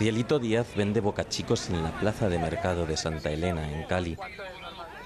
Cielito 0.00 0.38
Díaz 0.38 0.74
vende 0.74 1.02
bocachicos 1.02 1.68
en 1.68 1.82
la 1.82 1.90
plaza 1.90 2.30
de 2.30 2.38
mercado 2.38 2.86
de 2.86 2.96
Santa 2.96 3.28
Elena, 3.28 3.70
en 3.70 3.82
Cali. 3.82 4.16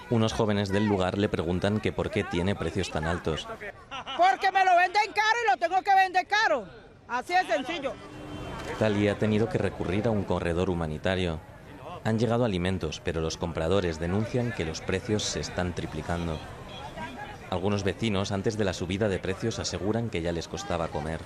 Unos 0.09 0.33
jóvenes 0.33 0.69
del 0.69 0.87
lugar 0.87 1.19
le 1.19 1.29
preguntan 1.29 1.81
que 1.81 1.91
por 1.91 2.13
qué 2.13 2.23
tiene 2.23 2.55
precios 2.55 2.93
tan 2.93 3.05
altos. 3.05 3.49
Porque 4.17 4.53
me 4.53 4.65
lo 4.65 4.77
venden 4.77 5.13
caro 5.13 5.39
y 5.45 5.51
lo 5.51 5.57
tengo 5.57 5.83
que 5.83 5.95
vender 5.97 6.29
caro. 6.29 6.65
Así 7.09 7.35
de 7.35 7.45
sencillo. 7.45 7.93
Cali 8.79 9.09
ha 9.09 9.19
tenido 9.19 9.49
que 9.49 9.59
recurrir 9.59 10.07
a 10.07 10.13
un 10.13 10.23
corredor 10.23 10.71
humanitario. 10.71 11.41
Han 12.05 12.21
llegado 12.21 12.45
alimentos, 12.45 13.03
pero 13.05 13.21
los 13.21 13.37
compradores 13.37 13.99
denuncian 13.99 14.53
que 14.53 14.65
los 14.65 14.81
precios 14.81 15.25
se 15.25 15.41
están 15.41 15.75
triplicando. 15.75 16.39
Algunos 17.51 17.83
vecinos, 17.83 18.31
antes 18.31 18.57
de 18.57 18.65
la 18.65 18.73
subida 18.73 19.09
de 19.09 19.19
precios, 19.19 19.59
aseguran 19.59 20.09
que 20.09 20.23
ya 20.23 20.31
les 20.31 20.47
costaba 20.47 20.87
comer. 20.87 21.19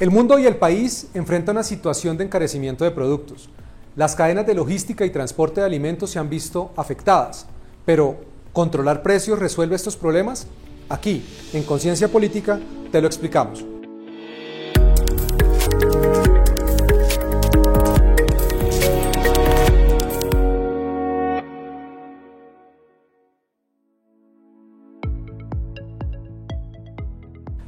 El 0.00 0.10
mundo 0.10 0.38
y 0.38 0.46
el 0.46 0.56
país 0.56 1.08
enfrentan 1.12 1.56
una 1.56 1.62
situación 1.62 2.16
de 2.16 2.24
encarecimiento 2.24 2.84
de 2.84 2.90
productos. 2.90 3.50
Las 3.96 4.16
cadenas 4.16 4.46
de 4.46 4.54
logística 4.54 5.04
y 5.04 5.10
transporte 5.10 5.60
de 5.60 5.66
alimentos 5.66 6.08
se 6.08 6.18
han 6.18 6.30
visto 6.30 6.70
afectadas, 6.74 7.44
pero 7.84 8.16
¿controlar 8.54 9.02
precios 9.02 9.38
resuelve 9.38 9.76
estos 9.76 9.96
problemas? 9.96 10.46
Aquí, 10.88 11.22
en 11.52 11.64
Conciencia 11.64 12.08
Política, 12.08 12.58
te 12.90 13.02
lo 13.02 13.08
explicamos. 13.08 13.62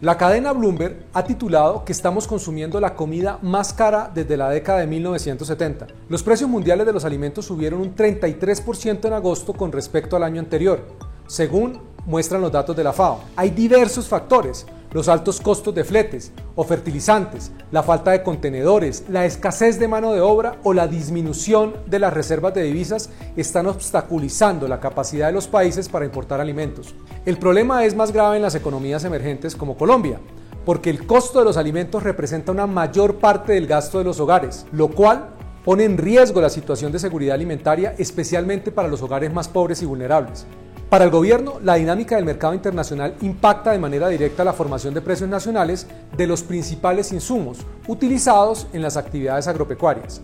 La 0.02 0.18
cadena 0.18 0.50
Bloomberg 0.50 1.06
ha 1.12 1.22
titulado 1.22 1.84
que 1.84 1.92
estamos 1.92 2.26
consumiendo 2.26 2.80
la 2.80 2.96
comida 2.96 3.38
más 3.40 3.72
cara 3.72 4.10
desde 4.12 4.36
la 4.36 4.50
década 4.50 4.80
de 4.80 4.88
1970. 4.88 5.86
Los 6.08 6.24
precios 6.24 6.50
mundiales 6.50 6.86
de 6.86 6.92
los 6.92 7.04
alimentos 7.04 7.46
subieron 7.46 7.80
un 7.80 7.94
33% 7.94 9.04
en 9.04 9.12
agosto 9.12 9.52
con 9.52 9.70
respecto 9.70 10.16
al 10.16 10.24
año 10.24 10.40
anterior, 10.40 10.88
según 11.28 11.80
muestran 12.04 12.40
los 12.40 12.50
datos 12.50 12.74
de 12.74 12.82
la 12.82 12.92
FAO. 12.92 13.20
Hay 13.36 13.50
diversos 13.50 14.08
factores, 14.08 14.66
los 14.92 15.08
altos 15.08 15.40
costos 15.40 15.74
de 15.74 15.84
fletes 15.84 16.32
o 16.54 16.64
fertilizantes, 16.64 17.52
la 17.70 17.82
falta 17.82 18.10
de 18.10 18.22
contenedores, 18.22 19.04
la 19.08 19.24
escasez 19.24 19.78
de 19.78 19.88
mano 19.88 20.12
de 20.12 20.20
obra 20.20 20.56
o 20.62 20.72
la 20.72 20.86
disminución 20.86 21.74
de 21.86 21.98
las 21.98 22.12
reservas 22.12 22.54
de 22.54 22.62
divisas 22.62 23.10
están 23.36 23.66
obstaculizando 23.66 24.68
la 24.68 24.80
capacidad 24.80 25.28
de 25.28 25.32
los 25.32 25.48
países 25.48 25.88
para 25.88 26.04
importar 26.04 26.40
alimentos. 26.40 26.94
El 27.24 27.38
problema 27.38 27.84
es 27.84 27.96
más 27.96 28.12
grave 28.12 28.36
en 28.36 28.42
las 28.42 28.54
economías 28.54 29.04
emergentes 29.04 29.56
como 29.56 29.76
Colombia, 29.76 30.20
porque 30.64 30.90
el 30.90 31.06
costo 31.06 31.38
de 31.40 31.44
los 31.44 31.56
alimentos 31.56 32.02
representa 32.02 32.52
una 32.52 32.66
mayor 32.66 33.16
parte 33.16 33.52
del 33.54 33.66
gasto 33.66 33.98
de 33.98 34.04
los 34.04 34.20
hogares, 34.20 34.66
lo 34.72 34.88
cual 34.88 35.30
pone 35.64 35.84
en 35.84 35.96
riesgo 35.96 36.40
la 36.40 36.50
situación 36.50 36.92
de 36.92 36.98
seguridad 36.98 37.34
alimentaria, 37.34 37.94
especialmente 37.98 38.72
para 38.72 38.88
los 38.88 39.02
hogares 39.02 39.32
más 39.32 39.48
pobres 39.48 39.82
y 39.82 39.86
vulnerables. 39.86 40.46
Para 40.92 41.06
el 41.06 41.10
gobierno, 41.10 41.54
la 41.62 41.76
dinámica 41.76 42.16
del 42.16 42.26
mercado 42.26 42.52
internacional 42.52 43.14
impacta 43.22 43.72
de 43.72 43.78
manera 43.78 44.08
directa 44.08 44.44
la 44.44 44.52
formación 44.52 44.92
de 44.92 45.00
precios 45.00 45.26
nacionales 45.26 45.86
de 46.18 46.26
los 46.26 46.42
principales 46.42 47.12
insumos 47.12 47.60
utilizados 47.86 48.66
en 48.74 48.82
las 48.82 48.98
actividades 48.98 49.48
agropecuarias, 49.48 50.20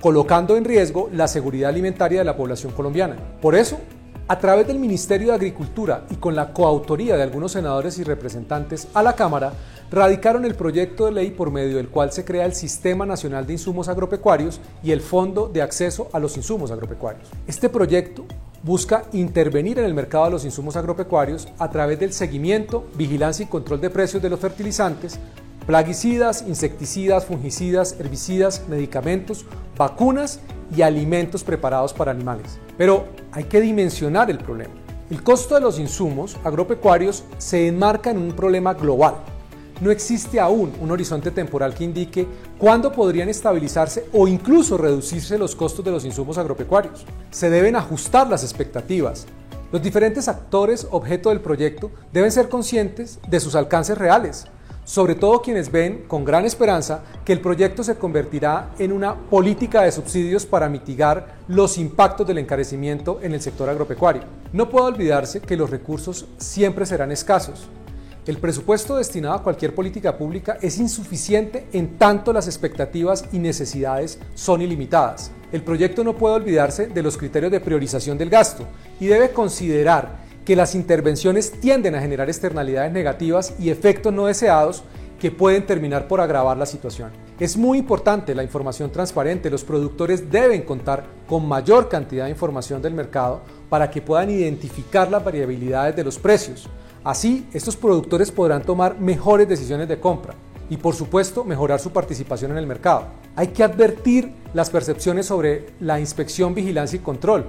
colocando 0.00 0.56
en 0.56 0.64
riesgo 0.64 1.10
la 1.12 1.28
seguridad 1.28 1.68
alimentaria 1.68 2.20
de 2.20 2.24
la 2.24 2.34
población 2.34 2.72
colombiana. 2.72 3.16
Por 3.42 3.54
eso, 3.54 3.76
a 4.26 4.38
través 4.38 4.66
del 4.66 4.78
Ministerio 4.78 5.28
de 5.28 5.34
Agricultura 5.34 6.06
y 6.08 6.14
con 6.14 6.34
la 6.34 6.54
coautoría 6.54 7.18
de 7.18 7.22
algunos 7.22 7.52
senadores 7.52 7.98
y 7.98 8.02
representantes 8.02 8.88
a 8.94 9.02
la 9.02 9.12
Cámara, 9.12 9.52
radicaron 9.90 10.46
el 10.46 10.54
proyecto 10.54 11.04
de 11.04 11.12
ley 11.12 11.30
por 11.30 11.50
medio 11.50 11.76
del 11.76 11.90
cual 11.90 12.10
se 12.10 12.24
crea 12.24 12.46
el 12.46 12.54
Sistema 12.54 13.04
Nacional 13.04 13.46
de 13.46 13.52
Insumos 13.52 13.86
Agropecuarios 13.88 14.62
y 14.82 14.92
el 14.92 15.02
Fondo 15.02 15.46
de 15.46 15.60
Acceso 15.60 16.08
a 16.14 16.18
los 16.18 16.38
Insumos 16.38 16.70
Agropecuarios. 16.70 17.28
Este 17.46 17.68
proyecto 17.68 18.24
busca 18.66 19.04
intervenir 19.12 19.78
en 19.78 19.84
el 19.84 19.94
mercado 19.94 20.24
de 20.24 20.32
los 20.32 20.44
insumos 20.44 20.74
agropecuarios 20.74 21.46
a 21.56 21.70
través 21.70 22.00
del 22.00 22.12
seguimiento, 22.12 22.84
vigilancia 22.96 23.44
y 23.44 23.46
control 23.46 23.80
de 23.80 23.90
precios 23.90 24.20
de 24.20 24.28
los 24.28 24.40
fertilizantes, 24.40 25.20
plaguicidas, 25.68 26.44
insecticidas, 26.48 27.26
fungicidas, 27.26 27.94
herbicidas, 28.00 28.64
medicamentos, 28.68 29.46
vacunas 29.78 30.40
y 30.76 30.82
alimentos 30.82 31.44
preparados 31.44 31.94
para 31.94 32.10
animales. 32.10 32.58
Pero 32.76 33.06
hay 33.30 33.44
que 33.44 33.60
dimensionar 33.60 34.32
el 34.32 34.38
problema. 34.38 34.74
El 35.10 35.22
costo 35.22 35.54
de 35.54 35.60
los 35.60 35.78
insumos 35.78 36.36
agropecuarios 36.42 37.22
se 37.38 37.68
enmarca 37.68 38.10
en 38.10 38.18
un 38.18 38.32
problema 38.32 38.74
global 38.74 39.14
no 39.80 39.90
existe 39.90 40.40
aún 40.40 40.72
un 40.80 40.90
horizonte 40.90 41.30
temporal 41.30 41.74
que 41.74 41.84
indique 41.84 42.26
cuándo 42.58 42.92
podrían 42.92 43.28
estabilizarse 43.28 44.06
o 44.12 44.26
incluso 44.26 44.76
reducirse 44.78 45.38
los 45.38 45.54
costos 45.54 45.84
de 45.84 45.90
los 45.90 46.04
insumos 46.04 46.38
agropecuarios. 46.38 47.04
Se 47.30 47.50
deben 47.50 47.76
ajustar 47.76 48.28
las 48.28 48.42
expectativas. 48.42 49.26
Los 49.72 49.82
diferentes 49.82 50.28
actores 50.28 50.86
objeto 50.90 51.28
del 51.28 51.40
proyecto 51.40 51.90
deben 52.12 52.32
ser 52.32 52.48
conscientes 52.48 53.18
de 53.28 53.40
sus 53.40 53.54
alcances 53.54 53.98
reales, 53.98 54.46
sobre 54.84 55.16
todo 55.16 55.42
quienes 55.42 55.70
ven 55.72 56.04
con 56.06 56.24
gran 56.24 56.44
esperanza 56.44 57.02
que 57.24 57.32
el 57.32 57.40
proyecto 57.40 57.82
se 57.82 57.96
convertirá 57.96 58.70
en 58.78 58.92
una 58.92 59.14
política 59.14 59.82
de 59.82 59.92
subsidios 59.92 60.46
para 60.46 60.68
mitigar 60.68 61.34
los 61.48 61.76
impactos 61.76 62.26
del 62.26 62.38
encarecimiento 62.38 63.18
en 63.22 63.34
el 63.34 63.42
sector 63.42 63.68
agropecuario. 63.68 64.22
No 64.52 64.70
puede 64.70 64.86
olvidarse 64.86 65.40
que 65.40 65.56
los 65.56 65.68
recursos 65.68 66.26
siempre 66.38 66.86
serán 66.86 67.10
escasos 67.10 67.68
el 68.26 68.38
presupuesto 68.38 68.96
destinado 68.96 69.34
a 69.34 69.42
cualquier 69.42 69.72
política 69.72 70.18
pública 70.18 70.58
es 70.60 70.78
insuficiente 70.78 71.68
en 71.72 71.96
tanto 71.96 72.32
las 72.32 72.48
expectativas 72.48 73.24
y 73.32 73.38
necesidades 73.38 74.18
son 74.34 74.62
ilimitadas. 74.62 75.30
El 75.52 75.62
proyecto 75.62 76.02
no 76.02 76.16
puede 76.16 76.34
olvidarse 76.34 76.88
de 76.88 77.02
los 77.04 77.16
criterios 77.16 77.52
de 77.52 77.60
priorización 77.60 78.18
del 78.18 78.28
gasto 78.28 78.66
y 78.98 79.06
debe 79.06 79.30
considerar 79.30 80.26
que 80.44 80.56
las 80.56 80.74
intervenciones 80.74 81.52
tienden 81.60 81.94
a 81.94 82.00
generar 82.00 82.28
externalidades 82.28 82.92
negativas 82.92 83.54
y 83.60 83.70
efectos 83.70 84.12
no 84.12 84.26
deseados 84.26 84.82
que 85.20 85.30
pueden 85.30 85.64
terminar 85.64 86.08
por 86.08 86.20
agravar 86.20 86.56
la 86.56 86.66
situación. 86.66 87.10
Es 87.38 87.56
muy 87.56 87.78
importante 87.78 88.34
la 88.34 88.42
información 88.42 88.90
transparente. 88.90 89.50
Los 89.50 89.64
productores 89.64 90.30
deben 90.30 90.62
contar 90.62 91.04
con 91.28 91.46
mayor 91.46 91.88
cantidad 91.88 92.24
de 92.24 92.30
información 92.30 92.82
del 92.82 92.92
mercado 92.92 93.40
para 93.68 93.90
que 93.90 94.02
puedan 94.02 94.30
identificar 94.30 95.10
las 95.10 95.24
variabilidades 95.24 95.94
de 95.94 96.04
los 96.04 96.18
precios 96.18 96.68
Así, 97.06 97.46
estos 97.52 97.76
productores 97.76 98.32
podrán 98.32 98.62
tomar 98.62 98.98
mejores 98.98 99.48
decisiones 99.48 99.86
de 99.86 100.00
compra 100.00 100.34
y 100.68 100.76
por 100.76 100.92
supuesto 100.96 101.44
mejorar 101.44 101.78
su 101.78 101.92
participación 101.92 102.50
en 102.50 102.58
el 102.58 102.66
mercado. 102.66 103.04
Hay 103.36 103.46
que 103.46 103.62
advertir 103.62 104.32
las 104.54 104.70
percepciones 104.70 105.26
sobre 105.26 105.66
la 105.78 106.00
inspección, 106.00 106.52
vigilancia 106.52 106.96
y 106.96 107.02
control. 107.02 107.46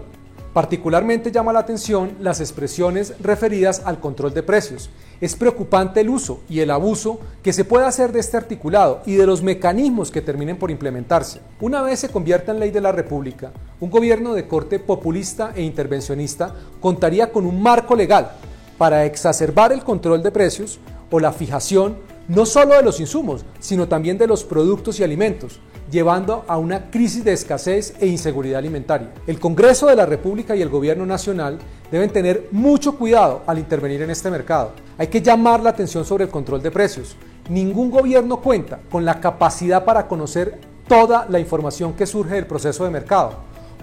Particularmente 0.54 1.32
llama 1.32 1.54
la 1.54 1.62
atención 1.62 2.12
las 2.20 2.40
expresiones 2.40 3.16
referidas 3.20 3.82
al 3.84 4.00
control 4.00 4.32
de 4.32 4.44
precios. 4.44 4.92
Es 5.22 5.36
preocupante 5.36 6.02
el 6.02 6.10
uso 6.10 6.42
y 6.48 6.60
el 6.60 6.70
abuso 6.70 7.20
que 7.42 7.52
se 7.52 7.66
puede 7.66 7.88
hacer 7.88 8.12
de 8.12 8.20
este 8.20 8.38
articulado 8.38 9.02
y 9.08 9.16
de 9.16 9.26
los 9.26 9.42
mecanismos 9.42 10.12
que 10.12 10.22
terminen 10.22 10.58
por 10.58 10.70
implementarse. 10.70 11.42
Una 11.62 11.82
vez 11.82 11.98
se 11.98 12.10
convierta 12.10 12.52
en 12.52 12.60
ley 12.60 12.70
de 12.70 12.82
la 12.82 12.92
República, 12.92 13.52
un 13.80 13.90
gobierno 13.90 14.36
de 14.36 14.48
corte 14.48 14.78
populista 14.78 15.54
e 15.56 15.64
intervencionista 15.64 16.54
contaría 16.80 17.32
con 17.32 17.48
un 17.48 17.60
marco 17.60 17.96
legal 17.96 18.38
para 18.78 19.06
exacerbar 19.06 19.72
el 19.72 19.84
control 19.84 20.24
de 20.24 20.32
precios 20.32 20.80
o 21.10 21.20
la 21.20 21.32
fijación 21.32 21.98
no 22.28 22.46
solo 22.46 22.76
de 22.76 22.84
los 22.84 23.00
insumos, 23.00 23.46
sino 23.60 23.88
también 23.88 24.18
de 24.18 24.28
los 24.28 24.44
productos 24.44 25.00
y 25.00 25.04
alimentos, 25.04 25.60
llevando 25.90 26.44
a 26.48 26.58
una 26.58 26.92
crisis 26.92 27.24
de 27.24 27.32
escasez 27.32 27.94
e 28.02 28.08
inseguridad 28.08 28.60
alimentaria. 28.60 29.14
El 29.26 29.40
Congreso 29.40 29.88
de 29.88 29.96
la 29.96 30.06
República 30.06 30.56
y 30.56 30.62
el 30.62 30.70
Gobierno 30.70 31.06
Nacional 31.06 31.58
deben 31.90 32.10
tener 32.10 32.50
mucho 32.52 32.98
cuidado 32.98 33.44
al 33.48 33.60
intervenir 33.60 34.02
en 34.02 34.10
este 34.10 34.30
mercado. 34.30 34.74
Hay 34.98 35.08
que 35.08 35.22
llamar 35.22 35.62
la 35.62 35.70
atención 35.70 36.04
sobre 36.04 36.26
el 36.26 36.30
control 36.30 36.62
de 36.62 36.72
precios. 36.72 37.16
Ningún 37.50 37.90
gobierno 37.90 38.42
cuenta 38.42 38.80
con 38.92 39.06
la 39.06 39.22
capacidad 39.22 39.86
para 39.86 40.08
conocer 40.08 40.60
toda 40.88 41.26
la 41.30 41.40
información 41.40 41.94
que 41.94 42.06
surge 42.06 42.36
del 42.36 42.48
proceso 42.48 42.84
de 42.84 42.90
mercado. 42.90 43.36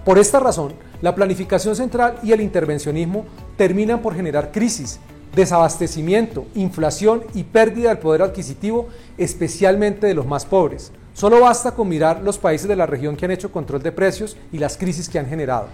Por 0.04 0.18
esta 0.18 0.38
razón, 0.38 0.74
la 1.00 1.14
planificación 1.14 1.74
central 1.74 2.18
y 2.22 2.32
el 2.32 2.42
intervencionismo 2.42 3.24
terminan 3.56 4.02
por 4.02 4.14
generar 4.14 4.52
crisis, 4.52 4.98
desabastecimiento, 5.34 6.46
inflación 6.54 7.24
y 7.34 7.44
pérdida 7.44 7.88
del 7.88 7.98
poder 7.98 8.22
adquisitivo, 8.22 8.88
especialmente 9.18 10.06
de 10.06 10.14
los 10.14 10.26
más 10.26 10.44
pobres. 10.44 10.92
Solo 11.12 11.40
basta 11.40 11.72
con 11.72 11.88
mirar 11.88 12.22
los 12.22 12.38
países 12.38 12.68
de 12.68 12.76
la 12.76 12.86
región 12.86 13.16
que 13.16 13.24
han 13.24 13.30
hecho 13.30 13.52
control 13.52 13.82
de 13.82 13.92
precios 13.92 14.36
y 14.52 14.58
las 14.58 14.76
crisis 14.76 15.08
que 15.08 15.18
han 15.18 15.26
generado. 15.26 15.68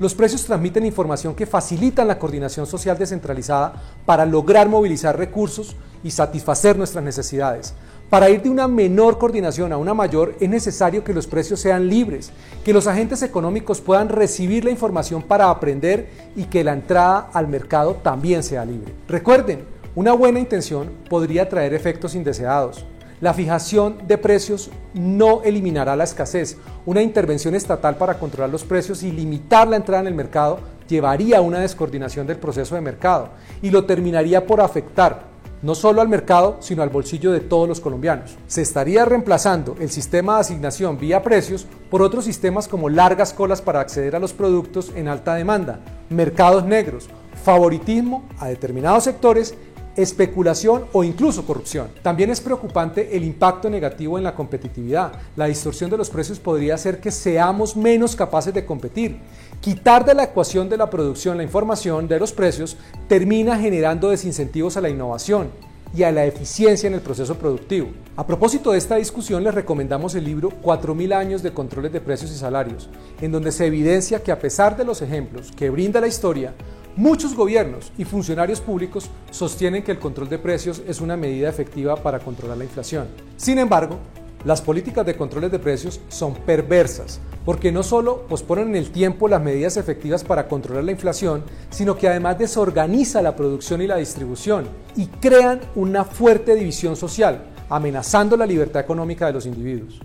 Los 0.00 0.14
precios 0.14 0.44
transmiten 0.44 0.84
información 0.84 1.36
que 1.36 1.46
facilitan 1.46 2.08
la 2.08 2.18
coordinación 2.18 2.66
social 2.66 2.98
descentralizada 2.98 3.74
para 4.04 4.26
lograr 4.26 4.68
movilizar 4.68 5.16
recursos 5.16 5.76
y 6.02 6.10
satisfacer 6.10 6.76
nuestras 6.76 7.04
necesidades. 7.04 7.74
Para 8.10 8.30
ir 8.30 8.42
de 8.42 8.50
una 8.50 8.68
menor 8.68 9.18
coordinación 9.18 9.72
a 9.72 9.76
una 9.76 9.94
mayor 9.94 10.36
es 10.38 10.48
necesario 10.48 11.02
que 11.02 11.14
los 11.14 11.26
precios 11.26 11.58
sean 11.58 11.88
libres, 11.88 12.30
que 12.64 12.72
los 12.72 12.86
agentes 12.86 13.22
económicos 13.22 13.80
puedan 13.80 14.08
recibir 14.08 14.64
la 14.64 14.70
información 14.70 15.22
para 15.22 15.50
aprender 15.50 16.08
y 16.36 16.44
que 16.44 16.62
la 16.62 16.74
entrada 16.74 17.30
al 17.32 17.48
mercado 17.48 17.94
también 17.94 18.42
sea 18.42 18.64
libre. 18.64 18.92
Recuerden, 19.08 19.64
una 19.94 20.12
buena 20.12 20.38
intención 20.38 20.90
podría 21.08 21.48
traer 21.48 21.72
efectos 21.74 22.14
indeseados. 22.14 22.84
La 23.20 23.32
fijación 23.32 23.98
de 24.06 24.18
precios 24.18 24.70
no 24.92 25.42
eliminará 25.42 25.96
la 25.96 26.04
escasez. 26.04 26.58
Una 26.84 27.00
intervención 27.00 27.54
estatal 27.54 27.96
para 27.96 28.18
controlar 28.18 28.50
los 28.50 28.64
precios 28.64 29.02
y 29.02 29.10
limitar 29.10 29.66
la 29.66 29.76
entrada 29.76 30.02
en 30.02 30.08
el 30.08 30.14
mercado 30.14 30.58
llevaría 30.88 31.38
a 31.38 31.40
una 31.40 31.60
descoordinación 31.60 32.26
del 32.26 32.36
proceso 32.36 32.74
de 32.74 32.80
mercado 32.80 33.30
y 33.62 33.70
lo 33.70 33.86
terminaría 33.86 34.46
por 34.46 34.60
afectar 34.60 35.33
no 35.64 35.74
solo 35.74 36.02
al 36.02 36.10
mercado, 36.10 36.58
sino 36.60 36.82
al 36.82 36.90
bolsillo 36.90 37.32
de 37.32 37.40
todos 37.40 37.66
los 37.66 37.80
colombianos. 37.80 38.36
Se 38.46 38.60
estaría 38.60 39.06
reemplazando 39.06 39.74
el 39.80 39.88
sistema 39.88 40.34
de 40.34 40.40
asignación 40.42 40.98
vía 40.98 41.22
precios 41.22 41.66
por 41.90 42.02
otros 42.02 42.26
sistemas 42.26 42.68
como 42.68 42.90
largas 42.90 43.32
colas 43.32 43.62
para 43.62 43.80
acceder 43.80 44.14
a 44.14 44.18
los 44.18 44.34
productos 44.34 44.92
en 44.94 45.08
alta 45.08 45.34
demanda, 45.34 45.80
mercados 46.10 46.66
negros, 46.66 47.08
favoritismo 47.42 48.28
a 48.38 48.48
determinados 48.48 49.04
sectores 49.04 49.54
especulación 49.96 50.86
o 50.92 51.04
incluso 51.04 51.46
corrupción. 51.46 51.88
También 52.02 52.30
es 52.30 52.40
preocupante 52.40 53.16
el 53.16 53.24
impacto 53.24 53.70
negativo 53.70 54.18
en 54.18 54.24
la 54.24 54.34
competitividad. 54.34 55.12
La 55.36 55.46
distorsión 55.46 55.90
de 55.90 55.96
los 55.96 56.10
precios 56.10 56.38
podría 56.38 56.74
hacer 56.74 57.00
que 57.00 57.10
seamos 57.10 57.76
menos 57.76 58.16
capaces 58.16 58.52
de 58.52 58.64
competir. 58.64 59.20
Quitar 59.64 60.04
de 60.04 60.12
la 60.12 60.24
ecuación 60.24 60.68
de 60.68 60.76
la 60.76 60.90
producción 60.90 61.38
la 61.38 61.42
información 61.42 62.06
de 62.06 62.18
los 62.18 62.34
precios 62.34 62.76
termina 63.08 63.58
generando 63.58 64.10
desincentivos 64.10 64.76
a 64.76 64.82
la 64.82 64.90
innovación 64.90 65.48
y 65.96 66.02
a 66.02 66.12
la 66.12 66.26
eficiencia 66.26 66.86
en 66.86 66.92
el 66.92 67.00
proceso 67.00 67.36
productivo. 67.38 67.88
A 68.14 68.26
propósito 68.26 68.72
de 68.72 68.76
esta 68.76 68.96
discusión, 68.96 69.42
les 69.42 69.54
recomendamos 69.54 70.14
el 70.16 70.24
libro 70.24 70.50
4.000 70.62 71.14
años 71.14 71.42
de 71.42 71.54
controles 71.54 71.94
de 71.94 72.02
precios 72.02 72.30
y 72.30 72.36
salarios, 72.36 72.90
en 73.22 73.32
donde 73.32 73.52
se 73.52 73.64
evidencia 73.64 74.22
que 74.22 74.32
a 74.32 74.38
pesar 74.38 74.76
de 74.76 74.84
los 74.84 75.00
ejemplos 75.00 75.50
que 75.56 75.70
brinda 75.70 75.98
la 75.98 76.08
historia, 76.08 76.52
Muchos 76.96 77.34
gobiernos 77.34 77.90
y 77.98 78.04
funcionarios 78.04 78.60
públicos 78.60 79.10
sostienen 79.32 79.82
que 79.82 79.90
el 79.90 79.98
control 79.98 80.28
de 80.28 80.38
precios 80.38 80.80
es 80.86 81.00
una 81.00 81.16
medida 81.16 81.48
efectiva 81.48 81.96
para 81.96 82.20
controlar 82.20 82.56
la 82.56 82.62
inflación. 82.62 83.08
Sin 83.36 83.58
embargo, 83.58 83.98
las 84.44 84.60
políticas 84.60 85.06
de 85.06 85.16
controles 85.16 85.50
de 85.50 85.58
precios 85.58 86.00
son 86.08 86.34
perversas 86.34 87.20
porque 87.44 87.72
no 87.72 87.82
solo 87.82 88.26
posponen 88.26 88.68
en 88.68 88.76
el 88.76 88.90
tiempo 88.90 89.28
las 89.28 89.42
medidas 89.42 89.76
efectivas 89.76 90.24
para 90.24 90.48
controlar 90.48 90.84
la 90.84 90.92
inflación, 90.92 91.44
sino 91.70 91.96
que 91.96 92.08
además 92.08 92.38
desorganiza 92.38 93.22
la 93.22 93.36
producción 93.36 93.82
y 93.82 93.86
la 93.86 93.96
distribución 93.96 94.66
y 94.96 95.06
crean 95.06 95.60
una 95.74 96.04
fuerte 96.04 96.54
división 96.54 96.96
social, 96.96 97.44
amenazando 97.68 98.36
la 98.36 98.46
libertad 98.46 98.82
económica 98.82 99.26
de 99.26 99.32
los 99.32 99.46
individuos. 99.46 100.00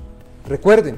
Recuerden, 0.46 0.98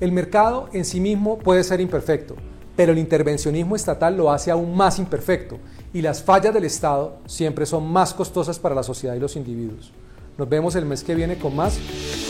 el 0.00 0.12
mercado 0.12 0.68
en 0.72 0.84
sí 0.84 1.00
mismo 1.00 1.38
puede 1.38 1.64
ser 1.64 1.80
imperfecto, 1.80 2.36
pero 2.76 2.92
el 2.92 2.98
intervencionismo 2.98 3.76
estatal 3.76 4.16
lo 4.16 4.30
hace 4.30 4.50
aún 4.50 4.76
más 4.76 4.98
imperfecto 4.98 5.58
y 5.92 6.02
las 6.02 6.22
fallas 6.22 6.54
del 6.54 6.64
Estado 6.64 7.18
siempre 7.26 7.66
son 7.66 7.90
más 7.90 8.14
costosas 8.14 8.58
para 8.58 8.74
la 8.74 8.82
sociedad 8.82 9.14
y 9.14 9.20
los 9.20 9.36
individuos. 9.36 9.92
Nos 10.38 10.48
vemos 10.48 10.74
el 10.76 10.86
mes 10.86 11.04
que 11.04 11.14
viene 11.14 11.36
con 11.36 11.54
más 11.54 11.78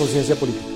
conciencia 0.00 0.34
política. 0.34 0.69